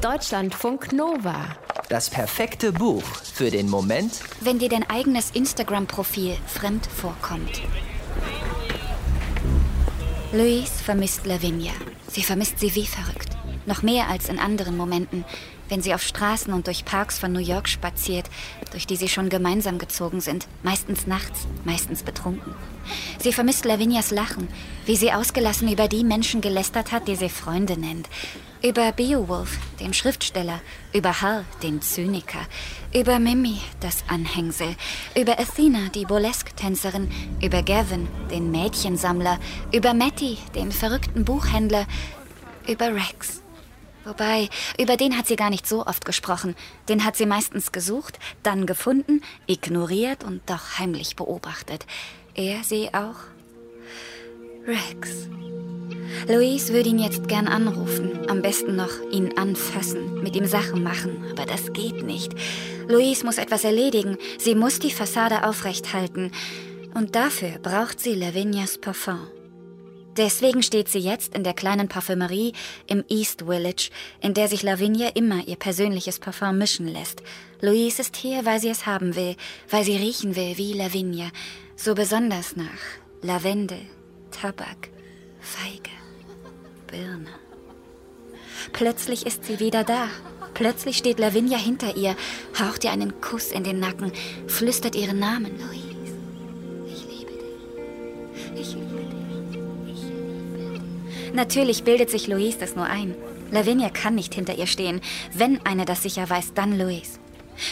Deutschlandfunk 0.00 0.94
Nova. 0.94 1.44
Das 1.90 2.08
perfekte 2.08 2.72
Buch 2.72 3.02
für 3.02 3.50
den 3.50 3.68
Moment, 3.68 4.20
wenn 4.40 4.58
dir 4.58 4.70
dein 4.70 4.88
eigenes 4.88 5.30
Instagram-Profil 5.32 6.38
fremd 6.46 6.86
vorkommt. 6.86 7.60
Louise 10.32 10.72
vermisst 10.82 11.26
Lavinia. 11.26 11.72
Sie 12.08 12.22
vermisst 12.22 12.60
sie 12.60 12.74
wie 12.74 12.86
verrückt. 12.86 13.36
Noch 13.66 13.82
mehr 13.82 14.08
als 14.08 14.30
in 14.30 14.38
anderen 14.38 14.74
Momenten, 14.74 15.26
wenn 15.70 15.80
sie 15.80 15.94
auf 15.94 16.02
Straßen 16.02 16.52
und 16.52 16.66
durch 16.66 16.84
Parks 16.84 17.18
von 17.18 17.32
New 17.32 17.40
York 17.40 17.68
spaziert, 17.68 18.26
durch 18.72 18.86
die 18.86 18.96
sie 18.96 19.08
schon 19.08 19.30
gemeinsam 19.30 19.78
gezogen 19.78 20.20
sind, 20.20 20.46
meistens 20.62 21.06
nachts, 21.06 21.46
meistens 21.64 22.02
betrunken. 22.02 22.54
Sie 23.18 23.32
vermisst 23.32 23.64
Lavinias 23.64 24.10
Lachen, 24.10 24.48
wie 24.84 24.96
sie 24.96 25.12
ausgelassen 25.12 25.72
über 25.72 25.88
die 25.88 26.04
Menschen 26.04 26.40
gelästert 26.40 26.92
hat, 26.92 27.08
die 27.08 27.16
sie 27.16 27.28
Freunde 27.28 27.78
nennt. 27.78 28.08
Über 28.62 28.92
Beowulf, 28.92 29.58
den 29.78 29.94
Schriftsteller, 29.94 30.60
über 30.92 31.22
Hal, 31.22 31.46
den 31.62 31.80
Zyniker, 31.80 32.46
über 32.92 33.18
Mimi, 33.18 33.58
das 33.80 34.04
Anhängsel, 34.08 34.76
über 35.18 35.38
Athena, 35.38 35.88
die 35.94 36.04
Burlesque-Tänzerin, 36.04 37.10
über 37.40 37.62
Gavin, 37.62 38.06
den 38.30 38.50
Mädchensammler, 38.50 39.38
über 39.72 39.94
Matty, 39.94 40.36
den 40.54 40.72
verrückten 40.72 41.24
Buchhändler, 41.24 41.86
über 42.68 42.94
Rex. 42.94 43.40
Wobei, 44.04 44.48
über 44.78 44.96
den 44.96 45.16
hat 45.16 45.26
sie 45.26 45.36
gar 45.36 45.50
nicht 45.50 45.66
so 45.66 45.86
oft 45.86 46.04
gesprochen. 46.04 46.56
Den 46.88 47.04
hat 47.04 47.16
sie 47.16 47.26
meistens 47.26 47.70
gesucht, 47.72 48.18
dann 48.42 48.66
gefunden, 48.66 49.22
ignoriert 49.46 50.24
und 50.24 50.40
doch 50.46 50.78
heimlich 50.78 51.16
beobachtet. 51.16 51.84
Er 52.34 52.64
sie 52.64 52.88
auch. 52.94 53.16
Rex. 54.66 55.28
Louise 56.28 56.72
würde 56.72 56.90
ihn 56.90 56.98
jetzt 56.98 57.28
gern 57.28 57.48
anrufen, 57.48 58.28
am 58.28 58.42
besten 58.42 58.76
noch 58.76 58.90
ihn 59.10 59.36
anfassen, 59.38 60.22
mit 60.22 60.36
ihm 60.36 60.46
Sachen 60.46 60.82
machen, 60.82 61.24
aber 61.30 61.46
das 61.46 61.72
geht 61.72 62.02
nicht. 62.02 62.32
Louise 62.88 63.24
muss 63.24 63.38
etwas 63.38 63.64
erledigen, 63.64 64.16
sie 64.38 64.54
muss 64.54 64.78
die 64.78 64.90
Fassade 64.90 65.44
aufrecht 65.46 65.92
halten. 65.92 66.32
Und 66.94 67.14
dafür 67.14 67.58
braucht 67.62 68.00
sie 68.00 68.14
Lavinias 68.14 68.78
Parfum. 68.78 69.20
Deswegen 70.16 70.62
steht 70.62 70.88
sie 70.88 70.98
jetzt 70.98 71.34
in 71.34 71.44
der 71.44 71.54
kleinen 71.54 71.88
Parfümerie 71.88 72.52
im 72.86 73.04
East 73.08 73.42
Village, 73.46 73.90
in 74.20 74.34
der 74.34 74.48
sich 74.48 74.62
Lavinia 74.62 75.08
immer 75.10 75.46
ihr 75.46 75.56
persönliches 75.56 76.18
Parfum 76.18 76.58
mischen 76.58 76.88
lässt. 76.88 77.22
Louise 77.60 78.00
ist 78.00 78.16
hier, 78.16 78.44
weil 78.44 78.60
sie 78.60 78.70
es 78.70 78.86
haben 78.86 79.14
will, 79.14 79.36
weil 79.68 79.84
sie 79.84 79.96
riechen 79.96 80.34
will 80.34 80.58
wie 80.58 80.72
Lavinia, 80.72 81.30
so 81.76 81.94
besonders 81.94 82.56
nach 82.56 82.66
Lavendel, 83.22 83.82
Tabak, 84.30 84.88
Feige, 85.40 85.90
Birne. 86.88 87.30
Plötzlich 88.72 89.26
ist 89.26 89.44
sie 89.44 89.60
wieder 89.60 89.84
da. 89.84 90.08
Plötzlich 90.54 90.98
steht 90.98 91.20
Lavinia 91.20 91.56
hinter 91.56 91.96
ihr, 91.96 92.16
haucht 92.58 92.84
ihr 92.84 92.90
einen 92.90 93.20
Kuss 93.20 93.52
in 93.52 93.62
den 93.62 93.78
Nacken, 93.78 94.12
flüstert 94.48 94.96
ihren 94.96 95.20
Namen, 95.20 95.52
Louise. 95.58 95.90
Natürlich 101.32 101.84
bildet 101.84 102.10
sich 102.10 102.26
Louise 102.26 102.58
das 102.58 102.76
nur 102.76 102.86
ein. 102.86 103.14
Lavinia 103.50 103.90
kann 103.90 104.14
nicht 104.14 104.34
hinter 104.34 104.54
ihr 104.56 104.66
stehen. 104.66 105.00
Wenn 105.32 105.64
eine 105.64 105.84
das 105.84 106.02
sicher 106.02 106.28
weiß, 106.28 106.54
dann 106.54 106.78
Louise. 106.78 107.18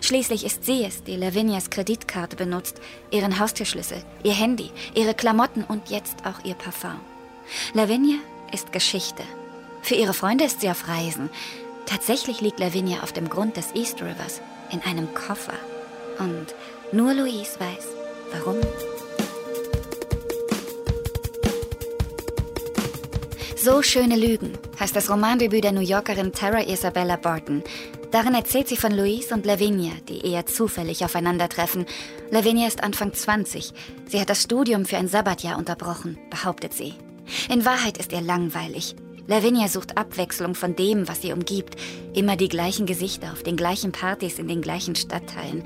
Schließlich 0.00 0.44
ist 0.44 0.64
sie 0.64 0.84
es, 0.84 1.04
die 1.04 1.16
Lavinias 1.16 1.70
Kreditkarte 1.70 2.36
benutzt, 2.36 2.80
ihren 3.10 3.38
Haustürschlüssel, 3.38 4.02
ihr 4.24 4.32
Handy, 4.32 4.70
ihre 4.94 5.14
Klamotten 5.14 5.64
und 5.64 5.90
jetzt 5.90 6.26
auch 6.26 6.44
ihr 6.44 6.54
Parfum. 6.54 7.00
Lavinia 7.72 8.18
ist 8.52 8.72
Geschichte. 8.72 9.22
Für 9.82 9.94
ihre 9.94 10.14
Freunde 10.14 10.44
ist 10.44 10.60
sie 10.60 10.70
auf 10.70 10.88
Reisen. 10.88 11.30
Tatsächlich 11.86 12.40
liegt 12.40 12.58
Lavinia 12.58 13.02
auf 13.02 13.12
dem 13.12 13.28
Grund 13.28 13.56
des 13.56 13.74
East 13.74 14.02
Rivers 14.02 14.40
in 14.72 14.82
einem 14.82 15.14
Koffer. 15.14 15.54
Und 16.18 16.54
nur 16.90 17.14
Louise 17.14 17.60
weiß, 17.60 17.86
So 23.66 23.82
schöne 23.82 24.14
Lügen 24.14 24.52
heißt 24.78 24.94
das 24.94 25.10
Romandebüt 25.10 25.64
der 25.64 25.72
New 25.72 25.80
Yorkerin 25.80 26.30
Tara 26.30 26.60
Isabella 26.60 27.16
Barton. 27.16 27.64
Darin 28.12 28.34
erzählt 28.34 28.68
sie 28.68 28.76
von 28.76 28.92
Louise 28.92 29.34
und 29.34 29.44
Lavinia, 29.44 29.90
die 30.08 30.24
eher 30.24 30.46
zufällig 30.46 31.04
aufeinandertreffen. 31.04 31.84
Lavinia 32.30 32.68
ist 32.68 32.84
Anfang 32.84 33.12
20. 33.12 33.72
Sie 34.06 34.20
hat 34.20 34.30
das 34.30 34.44
Studium 34.44 34.84
für 34.84 34.98
ein 34.98 35.08
Sabbatjahr 35.08 35.58
unterbrochen, 35.58 36.16
behauptet 36.30 36.74
sie. 36.74 36.94
In 37.50 37.64
Wahrheit 37.64 37.98
ist 37.98 38.12
ihr 38.12 38.20
langweilig. 38.20 38.94
Lavinia 39.26 39.66
sucht 39.66 39.98
Abwechslung 39.98 40.54
von 40.54 40.76
dem, 40.76 41.08
was 41.08 41.22
sie 41.22 41.32
umgibt. 41.32 41.74
Immer 42.14 42.36
die 42.36 42.48
gleichen 42.48 42.86
Gesichter 42.86 43.32
auf 43.32 43.42
den 43.42 43.56
gleichen 43.56 43.90
Partys 43.90 44.38
in 44.38 44.46
den 44.46 44.62
gleichen 44.62 44.94
Stadtteilen. 44.94 45.64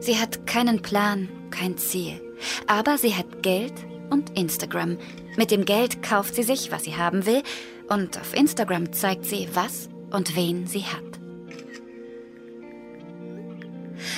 Sie 0.00 0.18
hat 0.18 0.46
keinen 0.46 0.82
Plan, 0.82 1.30
kein 1.50 1.78
Ziel. 1.78 2.20
Aber 2.66 2.98
sie 2.98 3.14
hat 3.14 3.42
Geld 3.42 3.72
und 4.10 4.36
Instagram. 4.38 4.98
Mit 5.36 5.50
dem 5.50 5.64
Geld 5.64 6.02
kauft 6.02 6.34
sie 6.34 6.42
sich, 6.42 6.70
was 6.70 6.84
sie 6.84 6.96
haben 6.96 7.26
will, 7.26 7.42
und 7.88 8.18
auf 8.18 8.34
Instagram 8.34 8.92
zeigt 8.92 9.24
sie, 9.24 9.48
was 9.54 9.88
und 10.10 10.36
wen 10.36 10.66
sie 10.66 10.84
hat. 10.84 11.02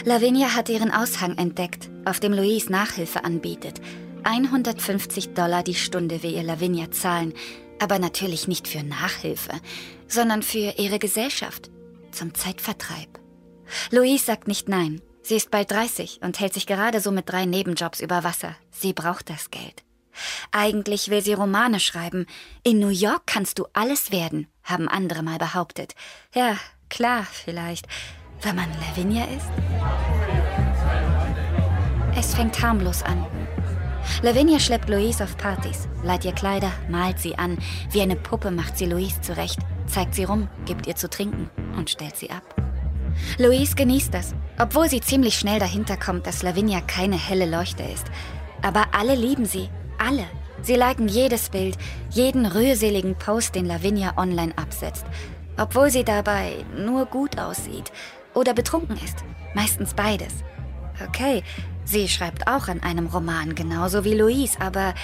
Lavinia 0.05 0.55
hat 0.55 0.69
ihren 0.69 0.91
Aushang 0.91 1.37
entdeckt, 1.37 1.91
auf 2.05 2.21
dem 2.21 2.33
Louise 2.33 2.71
Nachhilfe 2.71 3.25
anbietet. 3.25 3.81
150 4.25 5.35
Dollar 5.35 5.63
die 5.63 5.75
Stunde 5.75 6.23
will 6.23 6.35
ihr 6.35 6.43
Lavinia 6.43 6.91
zahlen, 6.91 7.33
aber 7.79 7.99
natürlich 7.99 8.47
nicht 8.47 8.69
für 8.69 8.83
Nachhilfe, 8.83 9.53
sondern 10.07 10.43
für 10.43 10.75
ihre 10.79 10.99
Gesellschaft, 10.99 11.71
zum 12.13 12.35
Zeitvertreib. 12.35 13.09
Louise 13.91 14.25
sagt 14.25 14.49
nicht 14.49 14.69
nein. 14.69 15.01
Sie 15.23 15.37
ist 15.37 15.51
bald 15.51 15.71
30 15.71 16.21
und 16.23 16.41
hält 16.41 16.55
sich 16.55 16.67
gerade 16.67 17.01
so 17.01 17.11
mit 17.11 17.29
drei 17.29 17.45
Nebenjobs 17.45 18.01
über 18.01 18.25
Wasser. 18.25 18.57
Sie 18.71 18.93
braucht 18.93 19.31
das 19.31 19.51
Geld. 19.51 19.85
Eigentlich 20.51 21.09
will 21.09 21.23
sie 21.23 21.35
Romane 21.35 21.81
schreiben. 21.81 22.27
In 22.63 22.79
New 22.79 22.89
York 22.89 23.23
kannst 23.27 23.59
du 23.59 23.67
alles 23.73 24.13
werden, 24.13 24.49
haben 24.65 24.89
andere 24.89 25.23
mal 25.23 25.39
behauptet. 25.39 25.95
Ja, 26.35 26.57
klar, 26.89 27.27
vielleicht. 27.31 27.87
Wenn 28.43 28.57
man 28.57 28.71
Lavinia 28.81 29.25
ist? 29.27 29.47
Es 32.17 32.35
fängt 32.35 32.61
harmlos 32.63 33.03
an. 33.03 33.27
Lavinia 34.23 34.59
schleppt 34.59 34.89
Louise 34.89 35.23
auf 35.23 35.37
Partys, 35.37 35.89
leiht 36.03 36.25
ihr 36.25 36.33
Kleider, 36.33 36.73
malt 36.89 37.19
sie 37.19 37.37
an. 37.37 37.59
Wie 37.91 38.01
eine 38.01 38.17
Puppe 38.17 38.51
macht 38.51 38.79
sie 38.79 38.87
Louise 38.87 39.21
zurecht, 39.21 39.59
zeigt 39.87 40.15
sie 40.15 40.25
rum, 40.25 40.49
gibt 40.65 40.87
ihr 40.87 40.97
zu 40.97 41.09
trinken 41.09 41.51
und 41.77 41.91
stellt 41.91 42.17
sie 42.17 42.31
ab. 42.31 42.70
Louise 43.39 43.75
genießt 43.75 44.13
das, 44.13 44.35
obwohl 44.59 44.89
sie 44.89 45.01
ziemlich 45.01 45.35
schnell 45.37 45.59
dahinter 45.59 45.97
kommt, 45.97 46.27
dass 46.27 46.43
Lavinia 46.43 46.81
keine 46.81 47.17
helle 47.17 47.47
Leuchte 47.47 47.83
ist. 47.83 48.07
Aber 48.63 48.89
alle 48.93 49.15
lieben 49.15 49.47
sie, 49.47 49.69
alle. 49.99 50.27
Sie 50.63 50.75
liken 50.75 51.09
jedes 51.09 51.49
Bild, 51.49 51.79
jeden 52.11 52.45
rührseligen 52.45 53.17
Post, 53.17 53.55
den 53.55 53.65
Lavinia 53.67 54.19
online 54.19 54.53
absetzt. 54.57 55.07
Obwohl 55.57 55.91
sie 55.91 56.05
dabei 56.05 56.65
nur 56.77 57.07
gut 57.07 57.39
aussieht 57.39 57.91
oder 58.35 58.53
betrunken 58.55 58.97
ist. 58.97 59.25
Meistens 59.55 59.95
beides. 59.95 60.35
Okay, 61.09 61.43
sie 61.85 62.09
schreibt 62.09 62.47
auch 62.47 62.69
an 62.69 62.83
einem 62.83 63.07
Roman, 63.07 63.55
genauso 63.55 64.05
wie 64.05 64.15
Louise, 64.15 64.61
aber 64.61 64.95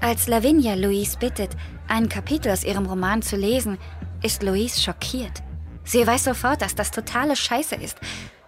als 0.00 0.26
Lavinia 0.26 0.74
Louise 0.74 1.18
bittet, 1.18 1.50
ein 1.86 2.08
Kapitel 2.08 2.50
aus 2.50 2.64
ihrem 2.64 2.86
Roman 2.86 3.22
zu 3.22 3.36
lesen, 3.36 3.78
ist 4.22 4.42
Louise 4.42 4.80
schockiert. 4.80 5.43
Sie 5.84 6.06
weiß 6.06 6.24
sofort, 6.24 6.62
dass 6.62 6.74
das 6.74 6.90
totale 6.90 7.36
Scheiße 7.36 7.74
ist. 7.74 7.98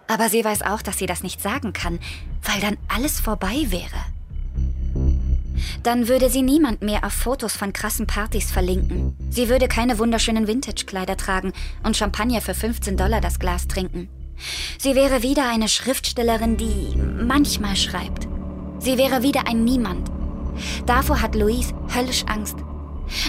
Aber 0.07 0.29
sie 0.29 0.43
weiß 0.43 0.61
auch, 0.63 0.81
dass 0.81 0.97
sie 0.97 1.05
das 1.05 1.23
nicht 1.23 1.41
sagen 1.41 1.73
kann, 1.73 1.99
weil 2.43 2.61
dann 2.61 2.77
alles 2.87 3.19
vorbei 3.19 3.67
wäre. 3.69 4.05
Dann 5.83 6.07
würde 6.07 6.29
sie 6.29 6.41
niemand 6.41 6.81
mehr 6.81 7.03
auf 7.03 7.13
Fotos 7.13 7.55
von 7.55 7.73
krassen 7.73 8.07
Partys 8.07 8.51
verlinken. 8.51 9.15
Sie 9.29 9.49
würde 9.49 9.67
keine 9.67 9.99
wunderschönen 9.99 10.47
Vintage-Kleider 10.47 11.17
tragen 11.17 11.53
und 11.83 11.97
Champagner 11.97 12.41
für 12.41 12.53
15 12.53 12.97
Dollar 12.97 13.21
das 13.21 13.39
Glas 13.39 13.67
trinken. 13.67 14.09
Sie 14.77 14.95
wäre 14.95 15.23
wieder 15.23 15.49
eine 15.49 15.67
Schriftstellerin, 15.67 16.57
die 16.57 16.95
manchmal 16.95 17.75
schreibt. 17.75 18.27
Sie 18.79 18.97
wäre 18.97 19.23
wieder 19.23 19.47
ein 19.47 19.63
Niemand. 19.63 20.11
Davor 20.85 21.21
hat 21.21 21.35
Louise 21.35 21.73
höllisch 21.95 22.23
Angst. 22.27 22.57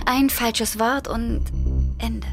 Ein 0.06 0.28
falsches 0.28 0.78
Wort 0.78 1.08
und 1.08 1.44
Ende. 1.98 2.26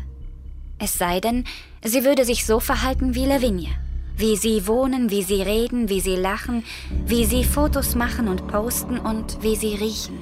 Es 0.78 0.94
sei 0.94 1.20
denn, 1.20 1.46
sie 1.84 2.04
würde 2.04 2.26
sich 2.26 2.46
so 2.46 2.60
verhalten 2.60 3.16
wie 3.16 3.26
Lavinia. 3.26 3.72
Wie 4.18 4.38
sie 4.38 4.66
wohnen, 4.68 5.10
wie 5.10 5.24
sie 5.24 5.42
reden, 5.42 5.90
wie 5.90 6.00
sie 6.00 6.16
lachen, 6.16 6.64
wie 7.06 7.26
sie 7.26 7.44
Fotos 7.44 7.96
machen 7.96 8.28
und 8.28 8.48
posten 8.48 8.98
und 8.98 9.42
wie 9.42 9.56
sie 9.56 9.76
riechen. 9.76 10.20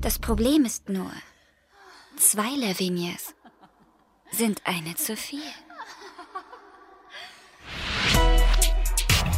Das 0.00 0.18
Problem 0.18 0.64
ist 0.64 0.88
nur, 0.88 1.10
zwei 2.16 2.56
Lavinias 2.56 3.34
sind 4.30 4.62
eine 4.64 4.94
zu 4.94 5.16
viel. 5.16 5.40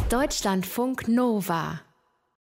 Deutschlandfunk 0.09 1.07
Nova 1.09 1.81